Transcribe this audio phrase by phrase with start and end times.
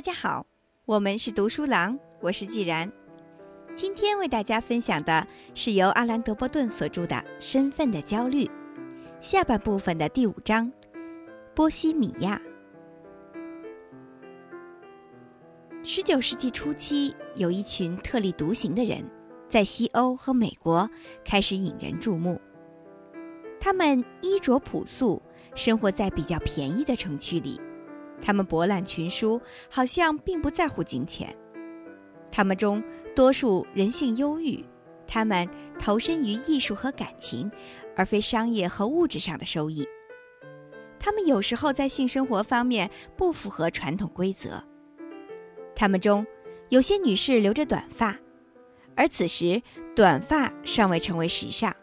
[0.00, 0.46] 大家好，
[0.86, 2.90] 我们是读书郎，我是既然。
[3.74, 8.44] 今天为大家分享的是由阿兰·德波顿所著的《身份的焦虑》
[9.20, 10.66] 下半部分的第五章
[11.54, 12.40] 《波西米亚》。
[15.84, 19.04] 十九世纪初期，有一群特立独行的人，
[19.50, 20.88] 在西欧和美国
[21.22, 22.40] 开始引人注目。
[23.60, 25.20] 他们衣着朴素，
[25.54, 27.60] 生活在比较便宜的城区里。
[28.22, 31.34] 他们博览群书，好像并不在乎金钱。
[32.30, 32.82] 他们中
[33.14, 34.64] 多数人性忧郁，
[35.06, 35.48] 他们
[35.78, 37.50] 投身于艺术和感情，
[37.96, 39.86] 而非商业和物质上的收益。
[40.98, 44.62] 他们有时候在性生活方面不符合传统规则。
[45.74, 46.26] 他们中
[46.68, 48.16] 有些女士留着短发，
[48.94, 49.60] 而此时
[49.96, 51.74] 短发尚未成为时尚。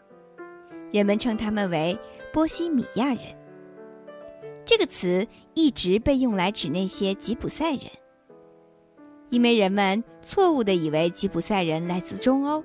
[0.92, 1.98] 人们称他们为
[2.32, 3.37] 波西米亚人。
[4.68, 7.90] 这个词一直被用来指那些吉普赛人，
[9.30, 12.62] 因为人们错误地以为吉普赛人来自中欧。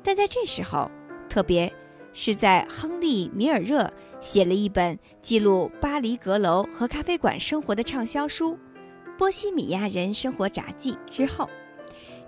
[0.00, 0.88] 但在这时候，
[1.28, 1.74] 特别
[2.12, 8.52] 是在亨利·米尔热写了一本记录巴黎阁楼和咖啡馆生活的畅销书
[9.18, 11.50] 《波西米亚人生活札记》之后，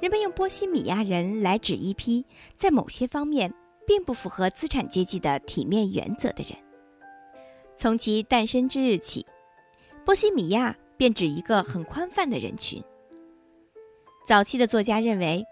[0.00, 3.54] 人们用波西米亚人来指一批在某些方面
[3.86, 6.58] 并不符合资产阶级的体面原则的人。
[7.78, 9.24] 从其诞生之日起，
[10.04, 12.82] 波西米亚便指一个很宽泛的人群。
[14.26, 15.44] 早期的作家认为，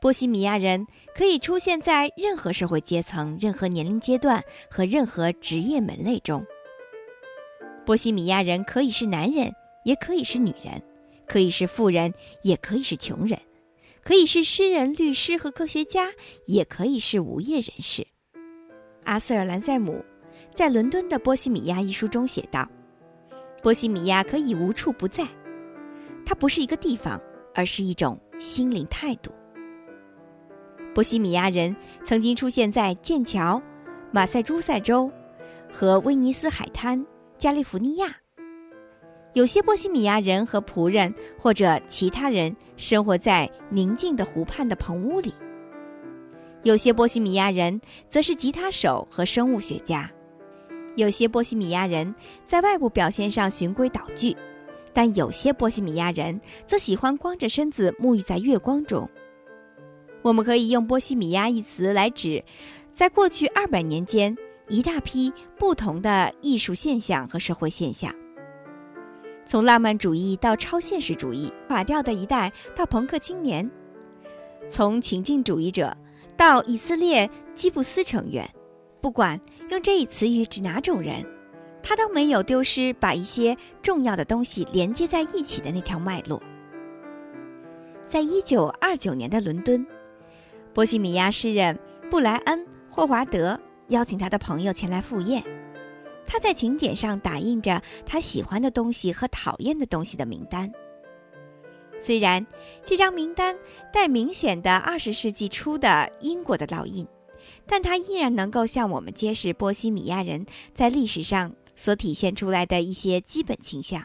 [0.00, 6.46] 波西米亚人可以出现在任何社会阶层、任何年龄阶段和任何职业门类中。
[7.84, 9.52] 波西米亚人可以是男人，
[9.84, 10.80] 也可以是女人；
[11.26, 13.36] 可以是富人，也可以是穷人；
[14.04, 16.12] 可以是诗人、律师和科学家，
[16.46, 18.06] 也可以是无业人士。
[19.02, 20.04] 阿瑟尔·兰塞姆。
[20.54, 22.64] 在伦敦的《波西米亚》一书中写道
[23.60, 25.26] ：“波西米亚可以无处不在，
[26.24, 27.20] 它不是一个地方，
[27.52, 29.32] 而是一种心灵态度。
[30.94, 33.60] 波西米亚人曾经出现在剑桥、
[34.12, 35.10] 马赛诸塞州
[35.72, 37.04] 和威尼斯海滩、
[37.36, 38.16] 加利福尼亚。
[39.32, 45.34] 有些波西米亚人和仆人或者其他人生活在宁静的湖畔的棚屋里。
[46.62, 50.08] 有些波西米亚人则是吉他手和生物学家。”
[50.96, 54.36] 有些波西米亚人在外部表现上循规蹈矩，
[54.92, 59.08] 但有些波西米亚人则喜欢光着身子沐浴在月光中。
[60.22, 62.42] 我们可以用“波西米亚”一词来指，
[62.92, 64.34] 在过去二百年间
[64.68, 68.14] 一大批不同的艺术现象和社会现象，
[69.44, 73.70] 从浪漫主义到超现实主义，垮掉的一代到朋克青年，
[74.68, 75.94] 从情境主义者
[76.36, 78.48] 到以色列基布斯成员。
[79.02, 79.38] 不管
[79.70, 81.24] 用这一词语指哪种人，
[81.82, 86.40] 他都没有丢失把一些重要的东西连接在一起的那条脉络。
[88.06, 89.84] 在一九二九年的伦敦，
[90.72, 91.78] 波西米亚诗人
[92.10, 92.60] 布莱恩·
[92.90, 93.58] 霍华德
[93.88, 95.42] 邀请他的朋友前来赴宴。
[96.26, 100.70] 他在请柬上打印着他喜欢的东西和讨厌的东西的名单。
[101.98, 102.46] 虽然
[102.84, 103.56] 这张名单
[103.92, 107.06] 带明显的二十世纪初的英国的烙印。
[107.66, 114.04] 但它依然能够向我们揭示波西米亚人在历史上所体现出来的一些基本倾向。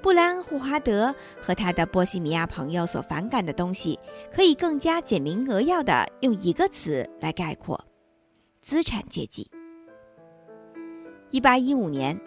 [0.00, 3.98] 布莱恩·霍华德和他的波西米亚朋友所反感的东西，
[4.32, 7.84] 可以更加简明扼要地用一个词来概括：
[8.62, 9.50] 资产阶级。
[11.30, 12.18] 一八一五年，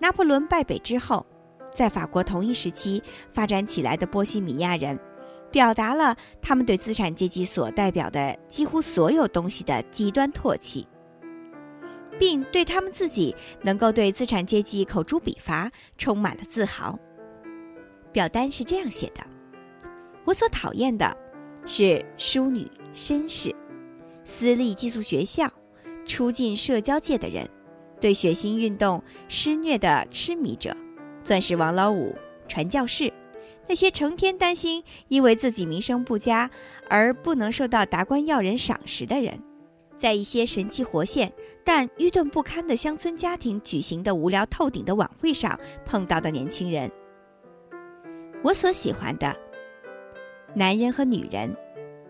[0.00, 1.24] 拿破仑败北之后，
[1.72, 3.00] 在法国同一时期
[3.32, 4.98] 发展起来的波西米亚人。
[5.52, 10.88] 表达了他们对资产阶级所代表的几乎所有东西的极端唾弃，
[12.18, 16.98] 并对他们自己能够对资产阶级口诛笔伐充满了自豪。
[18.10, 19.22] 表单是这样写的
[20.24, 21.14] ：“我所讨厌的
[21.66, 23.54] 是淑女、绅士、
[24.24, 25.50] 私立寄宿学校、
[26.06, 27.48] 出进社交界的人、
[28.00, 30.74] 对血腥运动施虐的痴迷者、
[31.22, 32.16] 钻石王老五、
[32.48, 33.12] 传教士。”
[33.68, 36.50] 那些成天担心因为自己名声不佳
[36.88, 39.40] 而不能受到达官要人赏识的人，
[39.96, 41.32] 在一些神气活现
[41.64, 46.90] 但愚钝不堪的乡村家庭举行的无聊透顶的晚会上碰到的年轻人，
[48.42, 49.34] 我所喜欢的
[50.54, 51.56] 男人和女人，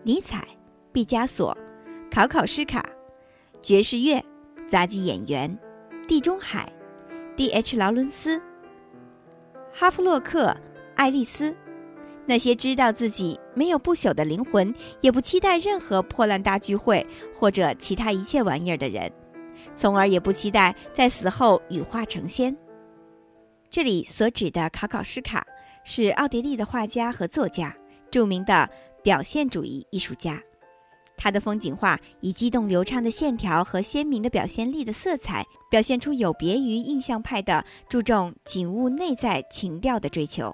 [0.01, 0.47] 尼采、
[0.91, 1.55] 毕加索、
[2.11, 2.83] 考考施卡、
[3.61, 4.21] 爵士乐、
[4.67, 5.57] 杂技演员、
[6.07, 6.69] 地中海、
[7.37, 7.77] D.H.
[7.77, 8.41] 劳伦斯、
[9.71, 10.53] 哈弗洛克。
[10.95, 11.55] 爱丽丝，
[12.25, 19.11] 那些知道自己没有不朽的灵魂，也不期待任何破烂大聚会或者其他一切玩意儿的人，
[19.75, 22.55] 从而也不期待在死后羽化成仙。
[23.69, 25.45] 这里所指的考考斯卡
[25.83, 27.75] 是奥地利的画家和作家，
[28.11, 28.69] 著名的
[29.01, 30.39] 表现主义艺术家。
[31.15, 40.53] 他的风景画以激动流畅的线条和鲜明的表现力的色彩，表现出有别于印象派的注重景物内在情调的追求。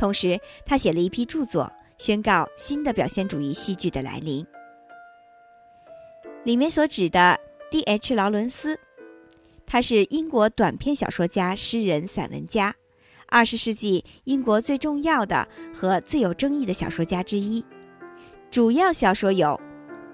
[0.00, 4.46] 同时，他写了一批著作，宣告新的表现主义戏剧的来临。
[6.42, 7.38] 里面所指的
[7.70, 8.14] D.H.
[8.14, 8.80] 劳伦斯，
[9.66, 12.74] 他是英国短篇小说家、诗人、散文家，
[13.28, 17.62] 二十世纪英国最重要的和最有争议的小说家之一。
[18.50, 19.60] 主要小说有。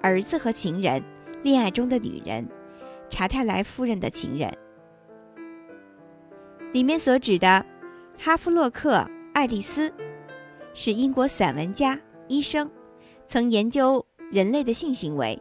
[0.03, 1.00] 儿子和情人，
[1.44, 2.44] 恋爱中的女人，
[3.09, 4.53] 查泰莱夫人的情人。
[6.73, 7.65] 里面所指的
[8.19, 8.99] 哈夫洛克·
[9.37, 9.93] 爱丽丝，
[10.73, 12.71] 是英国散文家、医生，
[13.27, 14.03] 曾研究
[14.33, 15.38] 人类的性行为，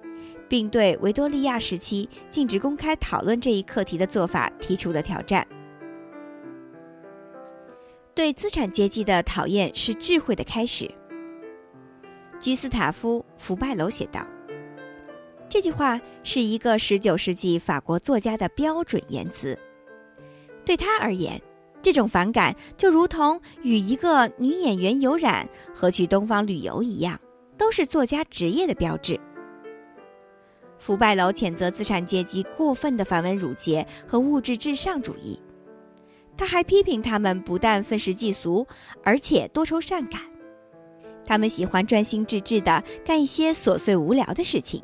[0.50, 5.48] 并对维多利亚时期禁止公开讨论这一课题的做法提出了挑战。
[8.14, 10.94] 对资产阶级的讨厌是智慧的开始。
[12.38, 14.28] 居斯塔夫·福拜楼写道。
[15.48, 19.58] 这句话是一个19世纪法国作家的标准言辞。
[20.66, 21.42] 对他而言，
[21.86, 27.20] 这种反感就如同与一个女演员有染和去东方旅游一样，
[27.60, 29.20] 都是作家职业的标志。
[30.80, 35.40] 福拜楼谴责资产阶级过分的繁文缛节和物质至上主义，
[36.36, 38.66] 他还批评他们不但愤世嫉俗，
[39.04, 40.20] 而且多愁善感。
[41.24, 44.82] 他们喜欢专心致志地干一些琐碎无聊的事情。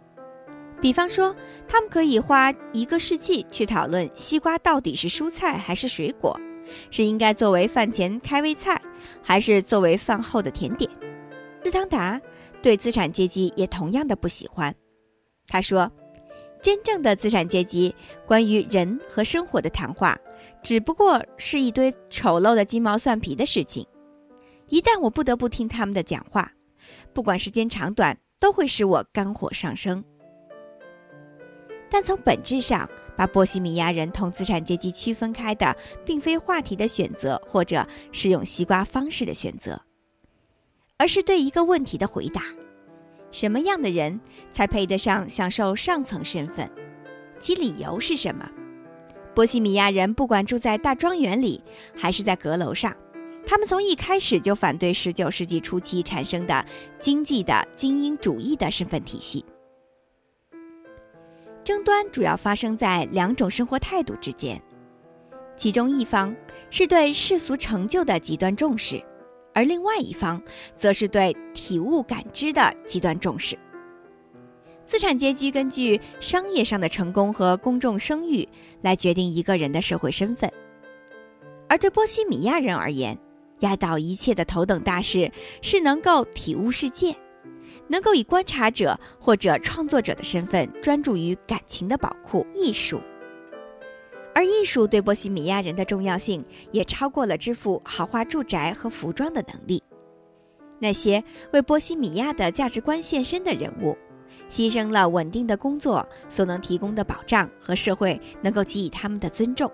[0.79, 1.35] 比方说，
[1.67, 6.39] 他们可以花一个世纪去讨论西瓜到底是蔬菜还是水果，
[6.89, 8.81] 是应该作为饭前开胃菜，
[9.21, 10.89] 还是作为饭后的甜点。
[11.63, 12.19] 斯汤达
[12.61, 14.73] 对资产阶级也同样的不喜欢。
[15.47, 15.91] 他说
[16.61, 17.93] ：“真正的资产阶级
[18.25, 20.17] 关于人和生活的谈话，
[20.61, 23.85] 只不过是一堆丑陋的鸡毛蒜皮的事情。
[24.69, 26.51] 一旦我不得不听他们的讲话，
[27.13, 30.03] 不管时间长短，都会使我肝火上升。”
[31.89, 35.75] 但从本质上，把波西米亚人同资产阶级区分开的，
[36.05, 39.81] 并非话题的选择或者是用西瓜方式的选择，
[40.97, 42.41] 而是对一个问题的回答：
[43.31, 44.19] 什么样的人
[44.51, 46.69] 才配得上享受上层身份？
[47.39, 48.49] 其理由是什么？
[49.33, 51.63] 波西米亚人不管住在大庄园里，
[51.95, 52.95] 还是在阁楼上，
[53.45, 56.65] 他们从一开始就反对19世纪初期产生的
[56.99, 59.45] 经济的精英主义的身份体系。
[61.71, 64.61] 争端主要发生在两种生活态度之间，
[65.55, 66.35] 其中一方
[66.69, 69.01] 是对世俗成就的极端重视，
[69.53, 70.41] 而另外一方
[70.75, 73.57] 则是对体悟感知的极端重视。
[74.83, 78.45] 资产阶级根据商业上的成功和公众声誉
[78.81, 80.51] 来决定一个人的社会身份，
[81.69, 83.17] 而对波西米亚人而言，
[83.59, 85.31] 压倒一切的头等大事
[85.61, 87.15] 是能够体悟世界。
[87.91, 93.01] 能够以观察者或者创作者的身份专注于感情的宝库——艺术，
[94.33, 96.41] 而艺术对波西米亚人的重要性
[96.71, 99.83] 也超过了支付豪华住宅和服装的能力。
[100.79, 101.21] 那些
[101.51, 103.97] 为波西米亚的价值观献身的人物，
[104.49, 109.69] 牺牲了稳定的工作所能提供的保障和社会能够给予他们的尊重，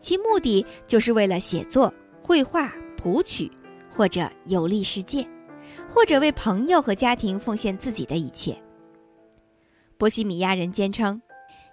[0.00, 3.52] 其目的就是为了写作、绘画、谱曲，
[3.90, 5.28] 或者游历世界。
[5.88, 8.56] 或者为朋友和家庭奉献自己的一切。
[9.98, 11.20] 波西米亚人坚称，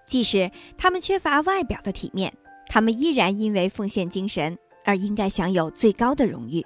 [0.08, 2.34] 即使他们缺乏外表的体面，
[2.68, 6.66] 他们依然因为奉献精神而应该享有最高的荣誉，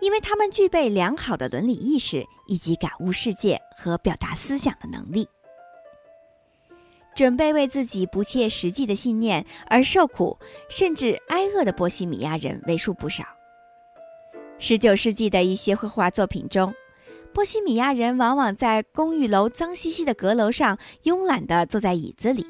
[0.00, 5.28] 因为他们具备良好的伦理意识以及感悟世界和表达思想的能力。
[7.14, 10.38] 准备为自己不切实际的信念而受苦
[10.70, 13.24] 甚至挨饿的波西米亚人为数不少。
[14.62, 16.72] 十九世纪的一些绘画作品中，
[17.32, 22.46] 波西米亚人往往在公寓楼脏兮兮的阁楼上慵懒地坐在椅子里，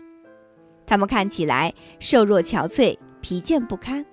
[0.84, 4.04] 他们看起来瘦弱憔悴、疲倦不堪，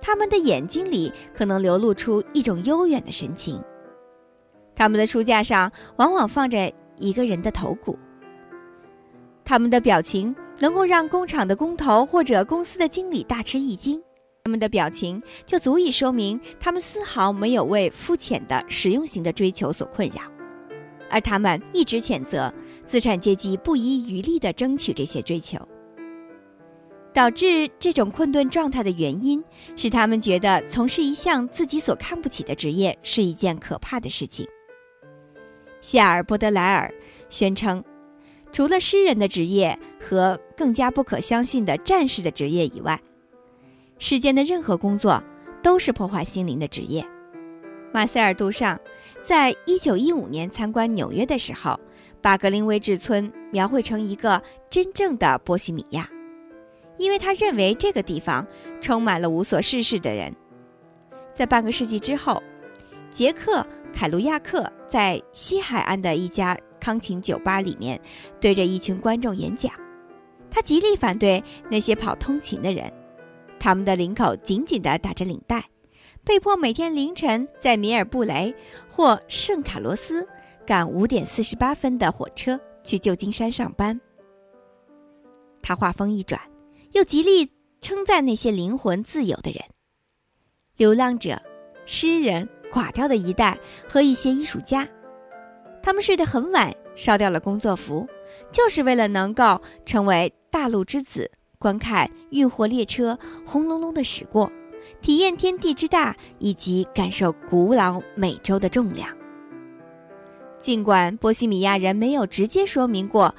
[0.00, 3.62] 他们的眼睛里可能流露出一种悠远的神情，
[4.74, 7.96] 他们的书架上往往放着一个人的头骨，
[9.44, 14.02] 他们的表情能够让工厂的工头或者公司的经理大吃一惊。
[14.46, 20.22] 他们的表情就足以说明，他们丝毫没有为肤浅的实用型的追求所困扰，
[21.10, 22.54] 而他们一直谴责
[22.86, 25.58] 资产阶级不遗余力地争取这些追求。
[27.12, 29.42] 导致这种困顿状态的原因
[29.74, 34.46] 是，他们觉得从事一项自己所看不起的职业是一件可怕的事情。
[35.80, 36.94] 夏尔·波德莱尔
[37.28, 37.82] 宣称，
[38.52, 43.00] 除了诗人的职业和更加不可相信的战士的职业以外，
[43.98, 45.22] 世间的任何工作
[45.62, 47.06] 都是破坏心灵的职业。
[47.92, 48.78] 马塞尔·杜尚
[49.22, 51.78] 在一九一五年参观纽约的时候，
[52.20, 56.08] 把格林威治村描绘成一个真正的波西米亚，
[56.98, 58.46] 因为他认为这个地方
[58.80, 60.34] 充满了无所事事的人。
[61.32, 62.42] 在半个世纪之后，
[63.10, 63.60] 杰克·
[63.94, 67.98] 凯鲁亚克在西海岸的一家康琴酒吧里面
[68.40, 69.72] 对着一群观众演讲，
[70.50, 72.92] 他极力反对那些跑通勤的人。
[73.58, 75.64] 他们的领口紧紧地打着领带，
[76.24, 78.54] 被迫每天凌晨在米尔布雷
[78.88, 80.26] 或圣卡罗斯
[80.64, 84.00] 赶五点四十八分的火车去旧金山上班。
[85.62, 86.40] 他话锋一转，
[86.92, 89.60] 又极力称赞那些灵魂自由的人、
[90.76, 91.40] 流浪者、
[91.84, 93.58] 诗人、垮掉的一代
[93.88, 94.88] 和一些艺术家。
[95.82, 98.06] 他们睡得很晚，烧掉了工作服，
[98.50, 101.30] 就是为了能够成为大陆之子。
[101.58, 104.50] 观看运货列车轰隆隆的驶过，
[105.00, 109.08] 体验天地之大，以及感受古老美洲的重量。
[110.60, 113.34] 尽管波西米亚人没有直接说明过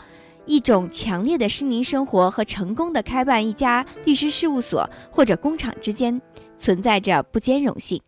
[0.45, 6.21] 一种强烈的森林生活和成功的开办一家律师事务所或者工厂之间
[6.57, 8.01] 存在着不兼容性，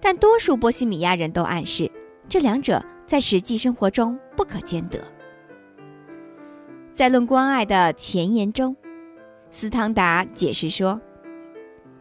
[0.00, 1.90] 但多数波西米亚人都暗示
[2.28, 4.98] 这两者在实际生活中不可兼得。
[6.92, 8.76] 在《论关爱》的前言中。
[9.52, 11.00] 斯汤达解释说，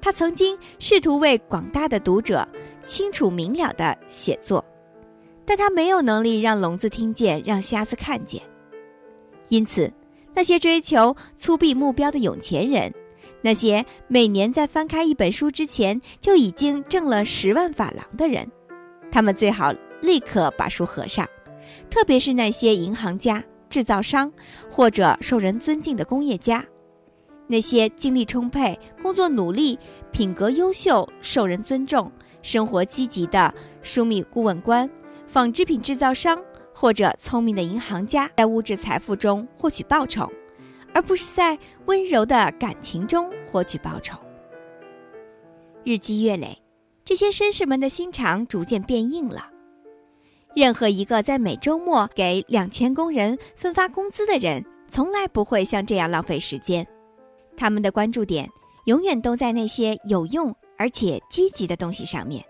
[0.01, 2.47] 他曾经试图为广大的读者
[2.85, 4.63] 清楚明了的写作，
[5.45, 8.41] 但他没有能力让聋子听见，让瞎子看见。
[9.49, 9.91] 因此，
[10.33, 12.91] 那些追求粗鄙目标的有钱人，
[13.41, 18.49] 那些每年在翻开一本书之前就已经挣了十万法郎的人，
[19.11, 21.27] 他们最好立刻把书合上。
[21.89, 24.31] 特别是那些银行家、制造商
[24.69, 26.65] 或者受人尊敬的工业家。
[27.51, 29.77] 那些精力充沛、工作努力、
[30.13, 32.09] 品格优秀、受人尊重、
[32.41, 33.53] 生活积极的
[33.83, 34.89] 枢密顾问官、
[35.27, 36.41] 纺织品制造商
[36.73, 40.31] 或者聪明的银行家，在物质财富中获取报酬，
[40.93, 44.17] 而不是在温柔的感情中获取报酬。
[45.83, 46.57] 日积月累，
[47.03, 49.49] 这些绅士们的心肠逐渐变硬了。
[50.55, 56.87] 任何一个在每周末给两千工人分发工资的人，从来不会像这样浪费时间。
[57.55, 58.49] 他们的关注点
[58.85, 62.43] 永远都在那些有用而且积极的东西上面。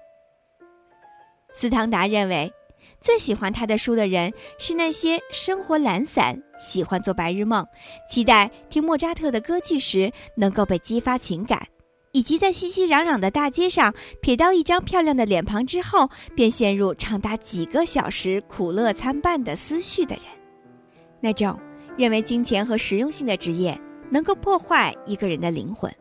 [1.53, 2.51] 斯汤达认为，
[3.01, 7.65] 最喜欢他的书的人是那些生活懒散、喜欢做白日梦、
[8.07, 11.67] 期待听莫扎特的歌剧时能够被激发情感，
[12.13, 20.23] 以及在熙熙攘攘的大街上瞥到一张漂亮的脸庞之后便陷入长达几个小时苦乐参半的思绪的人。
[21.19, 21.59] 那种
[21.97, 23.77] 认为金钱和实用性的职业。
[24.11, 25.91] 能够破坏一个人的灵魂，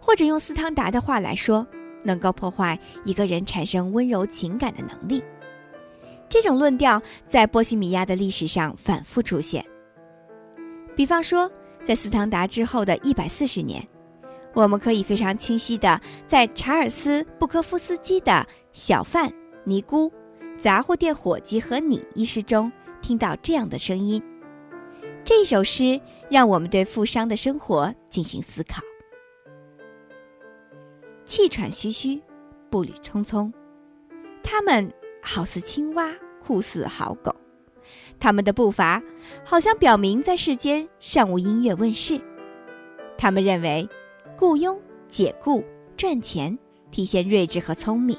[0.00, 1.66] 或者用斯汤达的话来说，
[2.04, 5.22] 能够破坏一个人产生温柔情感的能力。
[6.28, 9.64] 这种论调在波西米亚的历史上反复出现。
[10.94, 11.50] 比方说，
[11.82, 13.84] 在斯汤达之后的一百四十年，
[14.54, 18.30] 我们可以非常清晰的在查尔斯·布科夫斯基的
[18.72, 19.32] 《小贩、
[19.64, 20.12] 尼姑、
[20.60, 22.70] 杂货店伙计和你》一诗中
[23.02, 24.22] 听到这样的声音。
[25.24, 26.00] 这首诗
[26.30, 28.80] 让我们对富商的生活进行思考。
[31.24, 32.20] 气喘吁吁，
[32.70, 33.52] 步履匆匆，
[34.42, 37.34] 他们好似青蛙，酷似好狗。
[38.18, 39.02] 他们的步伐
[39.44, 42.20] 好像表明在世间尚无音乐问世。
[43.18, 43.88] 他们认为，
[44.38, 45.64] 雇佣、解雇、
[45.96, 46.56] 赚钱
[46.90, 48.16] 体现睿智和聪明。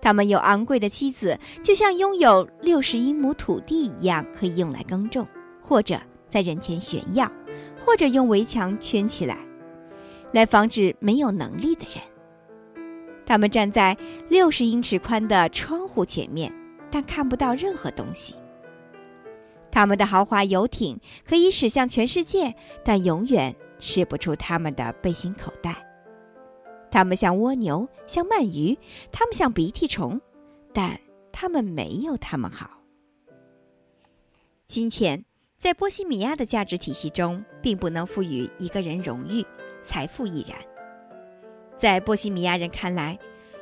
[0.00, 5.26] 他们有昂贵的妻子，就像拥有六十英亩土地一样，可以用来耕种，
[5.62, 5.98] 或者。
[6.32, 7.30] 在人前炫耀，
[7.84, 9.36] 或者用围墙圈起来，
[10.32, 12.02] 来防止没有能力的人。
[13.26, 13.94] 他们站在
[14.30, 16.50] 六十英尺宽的窗户前面，
[16.90, 18.34] 但看不到任何东西。
[19.70, 25.86] 他们的豪华游艇可以驶向全世界，但永远驶不出他们的背心口袋。
[26.90, 28.78] 他们像蜗牛，像鳗鱼，
[29.10, 30.18] 他们像鼻涕虫，
[30.72, 30.98] 但
[31.30, 32.70] 他们没有他们好。
[34.64, 35.22] 金钱。
[35.62, 39.46] 在波西米亚的价值体系中，并不能赋予一个人荣誉、
[39.80, 40.58] 财富亦然。
[41.76, 43.16] 在波西米亚人看来，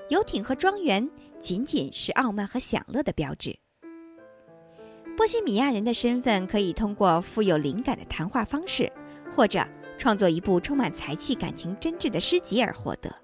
[0.09, 1.07] 游艇和庄园
[1.39, 3.55] 仅仅是傲慢和享乐的标志。
[5.15, 8.91] 波西米亚人的身份可以通过富有灵感的谈话方式，
[9.31, 9.63] 或者
[9.99, 13.15] 创作一部充满才气、感情真挚的诗集而获得。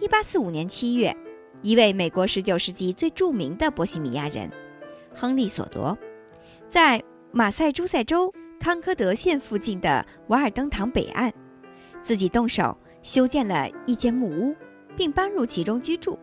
[0.00, 1.14] 一八四五年七月，
[1.60, 4.50] 一位美国十九世纪最著名的波西米亚人——
[5.14, 5.94] 亨利·索罗。
[6.74, 7.00] 在
[7.30, 11.32] 马赛诸塞州康科德县附近的瓦尔登塘北岸，
[12.02, 14.56] 自己动手修建了一间木屋，
[14.96, 16.18] 并搬入其中居住。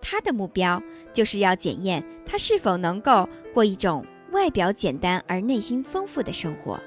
[0.00, 0.82] 他的目标
[1.12, 6.80] 就是要检验他是否能够过一种外表简单而内心丰富的生活，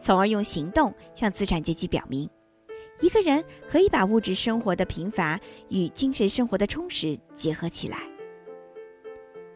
[0.00, 2.28] 从而用行动向资产阶级表明，
[3.00, 7.98] 一个人可以把物质生活的贫乏与精神生活的充实结合起来。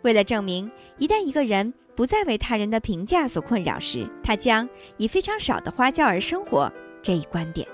[0.03, 6.71] 为了证明一旦一个人不再为他人的评价所困扰时，他将以非常少的花椒而生活
[7.03, 7.67] 这一观点。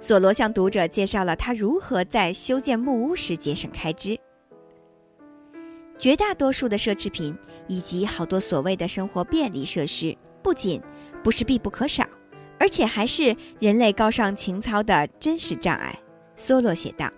[0.00, 4.18] 索罗向读者介绍了他如何在修建木屋时节省开支。
[5.98, 7.36] 绝大多数的奢侈品
[7.68, 10.80] 以及好多所谓的生活便利设施，不仅
[11.22, 12.04] 不是必不可少，
[12.58, 15.96] 而且还是人类高尚情操的真实障碍。
[16.36, 17.08] 梭罗写道：“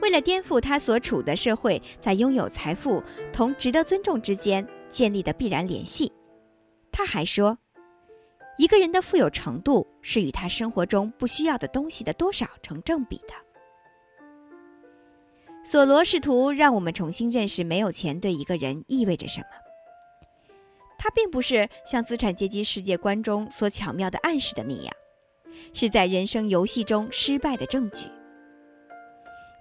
[0.00, 3.02] 为了颠覆他所处的社会在拥有财富
[3.32, 6.12] 同值得尊重之间建立的必然联系。”
[6.92, 7.56] 他还说。
[8.60, 13.32] 一个人的富有程度是与他生活中不需要的东西的多少成正比的。
[15.64, 19.46] 索罗试图让我们重新认识没有钱对一个人意味着什么。
[20.98, 24.92] 他并不是像资产阶级世界观中所巧妙的暗示的那样，
[25.72, 28.08] 是在人生游戏中失败的证据。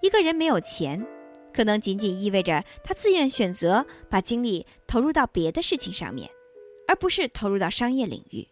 [0.02, 1.06] 一个人没有钱，
[1.58, 6.30] 可能仅仅意味着他自愿选择把精力投入到别的事情上面，
[6.88, 8.48] 而不是投入到商业领域。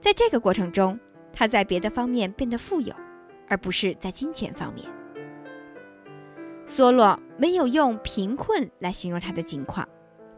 [0.00, 0.98] 在这个过程中，
[1.32, 2.92] 他在别的方面变得富有，
[3.46, 4.88] 而不是在金钱方面。
[6.66, 9.88] 梭罗没有用贫困来形容他的境况，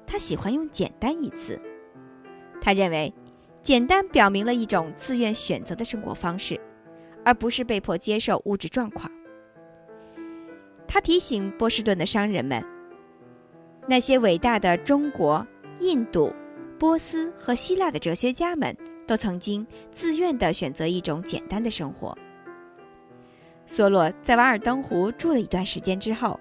[0.07, 1.59] 他喜欢用简单一词。
[2.61, 3.11] 他认为，
[3.63, 6.61] 简单表明了一种自愿选择的生活方式，
[7.25, 9.11] 而不是被迫接受物质状况。
[10.93, 12.61] 他提醒波士顿的商人们，
[13.87, 15.47] 那些伟大的中国、
[15.79, 16.35] 印度、
[16.81, 18.76] 波斯和希腊的哲学家们。
[19.07, 22.17] 都曾经自愿地选择一种简单的生活。
[23.67, 26.39] 梭罗在瓦尔登湖住了一段时间之后，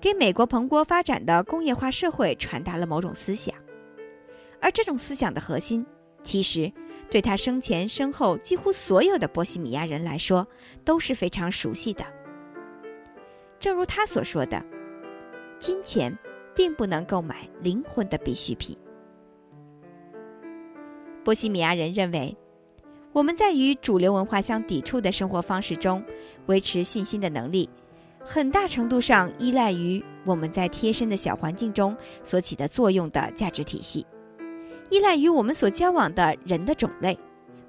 [0.00, 3.54] 给美国蓬勃发展的工业化社会传达了某种思想，
[4.62, 5.84] 而这种思想的核心，
[6.22, 6.72] 其实
[7.10, 10.48] 对他生前身后几乎所有的波西米亚人来说
[10.86, 12.02] 都是非常熟悉的。
[13.66, 14.64] 正如他所说的
[15.58, 16.16] ：“金钱
[16.54, 18.78] 并不能购买灵魂的必需品。”
[21.24, 22.36] 波西米亚人认为，
[23.10, 26.00] 我们在与主流文化相抵触的生活方式中
[26.46, 27.68] 维持信心的能力，
[28.20, 34.06] 很大程度上依赖于我们在贴身的小环境中所起的作用的价值体系，
[34.90, 37.18] 依赖于我们所交往的人的种类，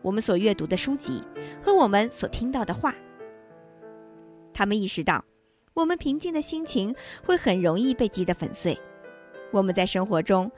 [0.03, 1.23] 我们所阅读的书籍
[1.59, 2.93] 和我们所听到的话。
[4.53, 5.25] 他们意识到，
[5.77, 8.75] 我们平静的心情会很容易被击得粉碎。
[9.51, 10.51] 我们在生活中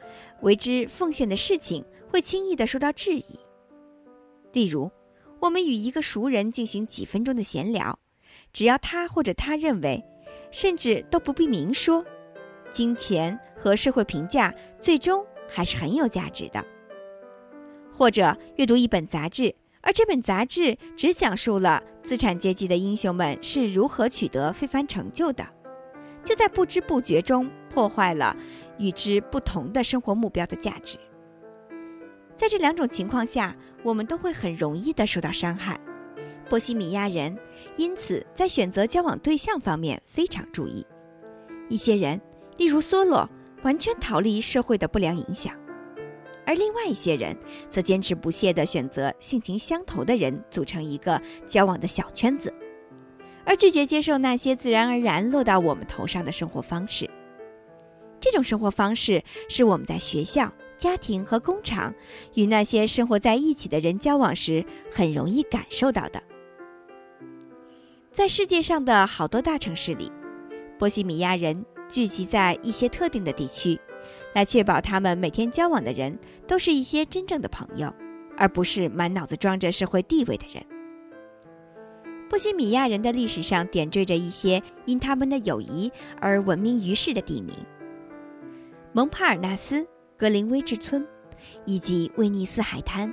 [0.44, 3.38] 为之奉献的事情会轻易的受到质疑。
[4.54, 4.90] 例如，
[5.42, 8.00] 我们与一个熟人进行几分钟的闲聊，
[8.54, 10.02] 只要他或者他认为，
[10.52, 12.06] 甚至都不必明说，
[12.72, 16.66] 金钱和社会评价最终还是很有价值的。
[17.92, 25.46] 或者阅读一本杂志，而这本杂志只讲述了资产阶级的英雄们是如何取得非凡成就的，
[26.24, 28.36] 就在不知不觉中破坏了。
[28.78, 30.98] 与之不同的生活目标的价值，
[32.38, 35.78] 在这两种情况下，我们都会很容易的受到伤害。
[36.48, 37.38] 波西米亚人
[37.76, 40.88] 因此在选择交往对象方面非常注意。
[41.68, 42.20] 一些人，
[42.56, 43.30] 例如梭罗，
[43.64, 45.54] 完全逃离社会的不良影响；
[46.50, 47.38] 而另外一些人
[47.70, 52.52] 则坚持不懈地选择性情相投的人组成一个交往的小圈子，
[53.46, 57.08] 而拒绝接受那些自然而然落到我们头上的生活方式。
[58.20, 61.94] 这种生活方式是我们在学校、家庭和工厂
[62.34, 66.20] 与那些生活在一起的人交往时很容易感受到的。
[68.12, 70.12] 在世界上的好多大城市里，
[70.80, 73.80] 波西米亚人聚集在一些特定的地区，
[74.34, 76.18] 来确保他们每天交往的人
[76.48, 77.94] 都是一些真正的朋友，
[78.38, 80.64] 而不是满脑子装着社会地位的人。
[82.30, 85.92] 波西米亚人的历史上点缀着一些因他们的友谊
[86.22, 87.56] 而闻名于世的地名。
[88.94, 91.06] 蒙帕尔纳斯、格林威治村，
[91.66, 93.12] 以及威尼斯海滩。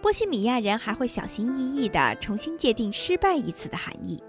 [0.00, 4.22] 波西米亚人还会小心翼翼地重新界定“失败”一词的含义。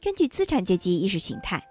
[0.00, 1.62] 根据资产阶级意识形态，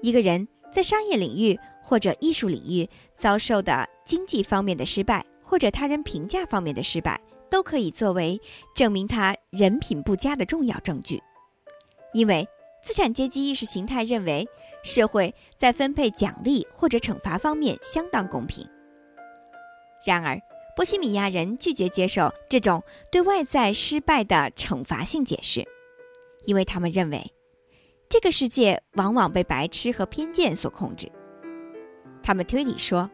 [0.00, 2.86] 一个人在商业领域或者艺术领域
[3.16, 8.38] 遭受的经济方面的失败，或者他人评价方面的失败，都可以作为
[8.74, 11.18] 证明他人品不佳的重要证据，
[12.12, 12.46] 因为。
[12.82, 14.46] 资产阶级意识形态认为，
[14.84, 18.64] 社会在分配奖励或者惩罚方面相当公平。
[20.04, 20.38] 然而，
[20.76, 25.66] 波西米亚人拒绝接受这种对外在失败的惩罚性解释，
[26.44, 27.32] 因为他们认为
[28.08, 31.10] 这个世界往往被白痴和偏见所控制。
[32.22, 33.10] 他们推理说，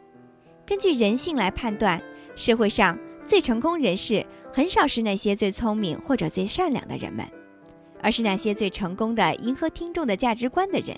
[0.66, 2.02] 根据人性来判断，
[2.36, 7.26] 社会上最成功人士很少是那些最聪明或者最善良的人们，
[8.02, 10.96] 而是那些最成功的迎合听众的价值观的人，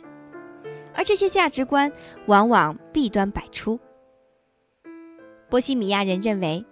[0.93, 1.91] 而这些价值观
[2.27, 3.79] 往往弊端百出。
[5.49, 6.65] 波西米亚人认为，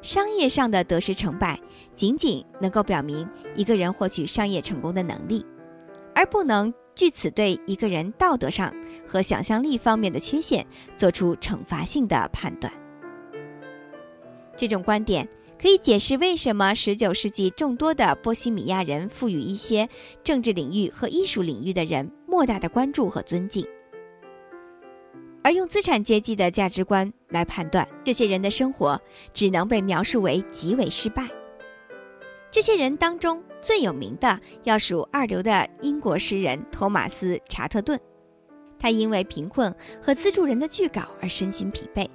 [0.00, 1.60] 商业上的得失成败
[1.94, 5.44] 仅仅能够表明一个人获取商业成功的能力，
[6.22, 8.72] 而不能据此对一个人道德上
[9.04, 10.64] 和想象力方面的缺陷
[10.96, 12.72] 做出惩罚性的判断。
[14.56, 15.28] 这种观点
[15.60, 19.88] 可以解释为什么十九世纪众多的波西米亚人赋予一些
[20.22, 23.66] 政治领域和艺术领域的人莫大的关注和尊敬。
[25.42, 28.96] 而用资产阶级的价值观来判断这些人的生活，
[29.34, 31.28] 只能被描述为极为失败。
[32.52, 37.98] 这些人当中最有名的要数二流的英国诗人托马斯·查特顿，
[38.78, 42.06] 他因为贫困和资助人的拒稿而身心疲惫，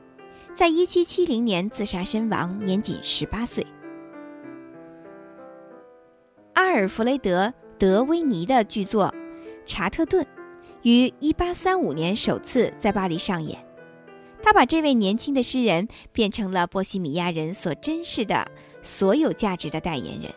[0.54, 3.66] 在1770年自杀身亡，年仅18岁。
[6.54, 7.48] 阿尔弗雷德·
[7.80, 9.08] 德维尼的剧作
[9.66, 10.24] 《查特顿》。
[10.84, 13.60] 于1835年首次在巴黎上演，
[14.44, 18.48] 他把这位年轻的诗人变成了波西米亚人所珍视的
[18.88, 20.34] 所有价值的代言人。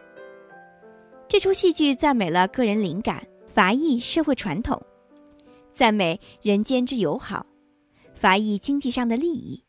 [1.29, 4.83] 这出戏剧赞美了个人灵感、法裔社会传统，
[5.73, 7.47] 赞美人间之友好，
[8.13, 9.63] 法裔经济上的利益，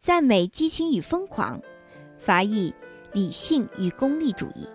[0.00, 1.60] 赞美激情与疯狂，
[2.18, 2.74] 法裔
[3.12, 4.66] 理性与功利主义。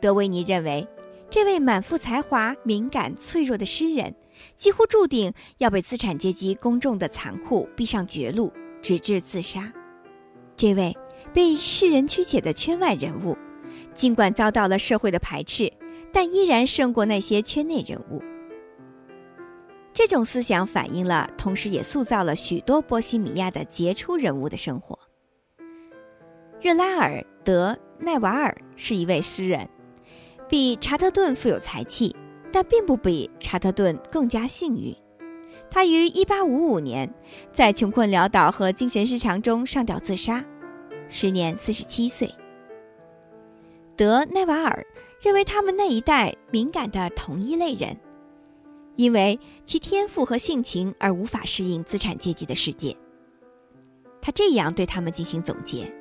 [0.00, 0.88] 德维尼认为，
[1.28, 4.14] 这位满腹才华、敏感脆弱的诗人。
[4.56, 8.50] 几乎注定要被资产阶级公众的残酷逼上绝路，
[8.80, 9.70] 直至自杀。
[10.56, 10.96] 这位
[11.32, 13.36] 被世人曲解的圈外人物，
[13.94, 15.72] 尽管遭到了社会的排斥，
[16.12, 18.22] 但依然胜过那些圈内人物。
[19.92, 24.98] 这种思想反映了，同时也塑造了许多波西米亚的杰出人物的生活。
[26.60, 29.68] 热拉尔·德奈瓦尔是一位诗人，
[30.48, 32.14] 比查特顿富有才气。
[32.52, 34.92] 但并不比查特顿更加幸运。
[35.70, 37.14] 他于1855年
[37.52, 40.44] 在穷困潦倒和精神失常中上吊自杀，
[41.10, 42.34] 时年47岁。
[43.96, 44.86] 德奈瓦尔
[45.20, 47.94] 认为他们那一代敏感的同一类人，
[48.94, 52.96] 因为其天赋和性情而无法适应资产阶级的世界。
[54.22, 55.92] 他这样对他们进行总结：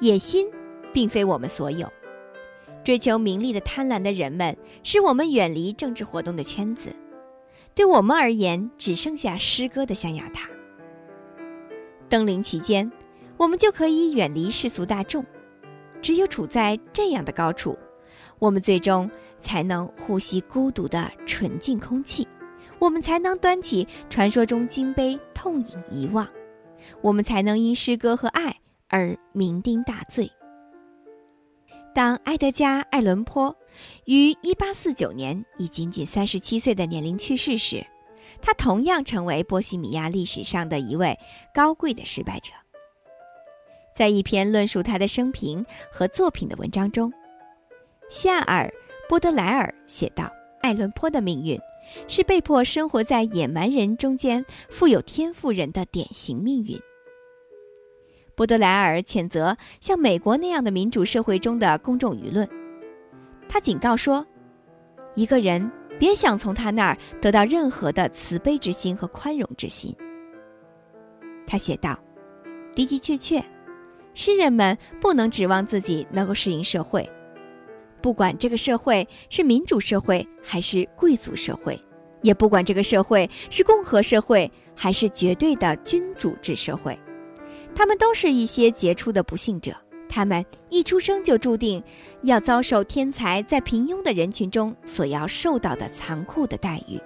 [0.00, 0.46] 野心
[0.92, 1.90] 并非我们所有。
[2.82, 6.94] 追求名利的贪婪的人们，使我们远离政治活动的圈子。
[7.74, 10.50] 对我们而言，只剩下诗歌的象牙塔。
[12.10, 12.92] 登临其间，
[13.36, 15.24] 我们就可以远离世俗大众。
[16.02, 17.78] 只有处在这样的高处，
[18.38, 22.28] 我们最终才能呼吸孤独的纯净空气，
[22.78, 26.28] 我们才能端起传说中金杯痛饮遗忘，
[27.00, 28.54] 我们才能因诗歌和爱
[28.88, 30.30] 而酩酊大醉。
[31.94, 33.56] 当埃德加·艾伦坡
[34.04, 37.86] 于1849年以仅仅37岁的年龄去世时，
[38.42, 41.18] 他同样成为波西米亚历史上的一位
[41.54, 42.50] 高贵的失败者。
[43.94, 47.12] 在一篇论述他的生平和作品的文章中，
[48.10, 48.66] 夏尔·
[49.08, 50.28] 波德莱尔写道
[50.62, 51.56] ：“艾伦坡的命运
[52.08, 56.76] 是被迫生活在野蛮人中间、富有天赋人的典型命运。”
[58.34, 62.48] 波德莱尔谴责像美国那样的民主社会中的公众舆论，
[63.48, 64.26] 他警告说
[65.14, 69.94] ：“一个人别想从他那儿得到任何的慈悲之心和宽容之心。”
[71.46, 71.96] 他写道
[72.74, 73.40] ：“的的确确，
[74.14, 77.08] 诗人们不能指望自己能够适应社会，
[78.00, 81.78] 不管这个社会是民主社会还是贵族社会，
[82.22, 86.98] 也不管这个社会是共和社会还是绝对的君主制社会。”
[87.74, 89.76] 他们都是一些杰出的不幸者，
[90.08, 91.82] 他们一出生就注定
[92.22, 97.00] 要遭受天才在平庸的人群中所要受到的残酷的待遇。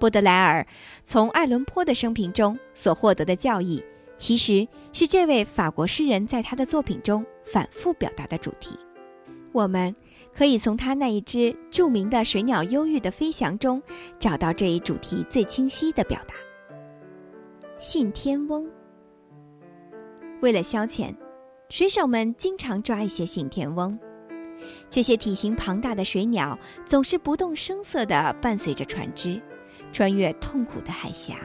[0.00, 0.66] 波德莱尔
[1.04, 3.80] 从爱伦坡的生平中所获得的教义，
[4.16, 8.76] 其实是这位法国诗人在他的作品中反复表达的主题。
[9.52, 9.94] 我们
[10.34, 13.82] 可以从他那一只著名的水鸟忧郁的飞翔中，
[14.18, 16.34] 找到这一主题最清晰的表达。
[17.78, 18.68] 信天翁。
[20.42, 21.14] 为了消遣，
[21.70, 23.98] 水手们经常抓一些信天翁。
[24.90, 29.40] 这些体型庞大的水鸟总是不动声色地伴随着船只，
[29.92, 31.38] 穿越痛苦的海峡，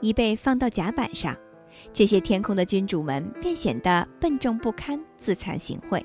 [0.00, 1.36] 已被放到甲板上，
[1.92, 6.04] 这些天空的君主们便显得笨重不堪、自惭形秽。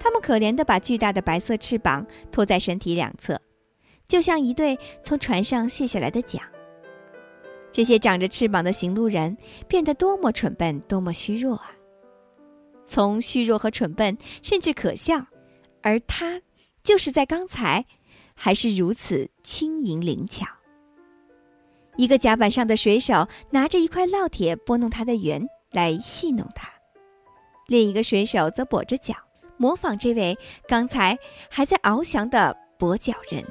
[0.00, 3.40] 他们可怜地把巨大的白色翅膀托在身体两侧，
[4.06, 6.42] 就像一对从船上卸下来的桨。
[7.70, 9.36] 这些长着翅膀的行路人
[9.68, 11.72] 变得多么蠢笨，多么虚弱啊！
[12.82, 15.26] 从虚弱和蠢笨，甚至可笑，
[15.82, 16.40] 而他
[16.82, 17.84] 就是在刚才，
[18.34, 20.46] 还是如此轻盈灵巧。
[21.98, 26.72] 一个甲板上的水手拿着一块烙铁拨弄他的圆来戏弄他，
[27.66, 29.14] 另一个水手则跛着脚。
[29.56, 31.18] 模仿这位刚才
[31.50, 33.44] 还在翱翔的跛脚人，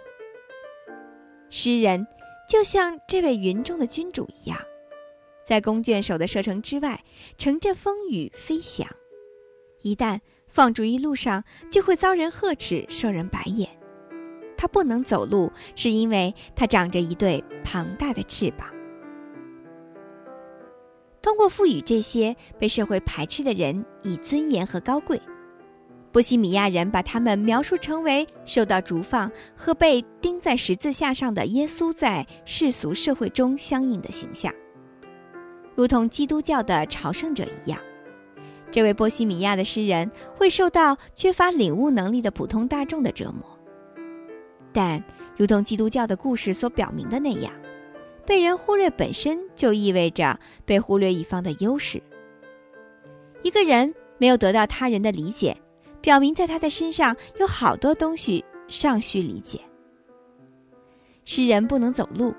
[1.49, 2.07] 诗人
[2.49, 4.57] 就像这位云中的君主一样，
[5.45, 7.03] 在弓箭手的射程之外，
[7.37, 8.87] 乘着风雨飞翔。
[9.81, 13.76] 一旦放逐一路上，就会遭人呵斥，受人白眼。
[14.57, 18.67] 他不能走路，是因为他长着一对庞大的翅膀。
[21.21, 25.21] 通过赋予这些被社会排斥的人以尊严和高贵。
[26.11, 34.51] 波西米亚人把他们描述成为受到逐放和被钉在十字架上的耶稣在世俗社会中相应的形象，
[35.75, 37.77] 如同基督教的朝圣者一样。
[38.71, 43.56] 这位波西米亚的诗人会受到缺乏领悟能力的普通大众的折磨，
[44.77, 45.03] 但
[45.35, 47.51] 如同基督教的故事所表明的那样，
[48.27, 51.99] 被人忽略本身就意味着被忽略一方的优势。
[53.41, 55.57] 一个人没有得到他人的理解。
[55.99, 59.59] 表明在他的身上有好多东西尚需理解。
[61.25, 62.33] 诗人不能走路，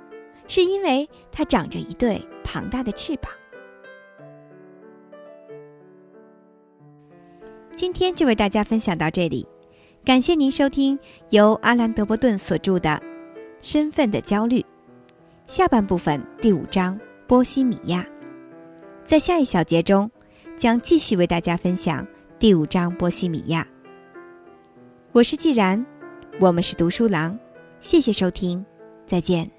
[0.47, 3.31] 是因为他长着一对庞大的翅膀。
[7.73, 9.47] 今天就为大家分享到这里，
[10.09, 12.89] 感谢您收听由阿兰·德伯顿所著的
[13.61, 14.59] 《身份的焦虑》
[15.47, 18.01] 下半部分第五章《波西米亚》。
[19.05, 20.11] 在下一小节中，
[20.57, 22.07] 将继续为大家分享。
[22.39, 23.69] 第五章《波西米亚》，
[25.13, 25.85] 我是既然，
[26.41, 27.39] 我们是读书郎，
[27.83, 28.65] 谢谢收听，
[29.07, 29.58] 再见。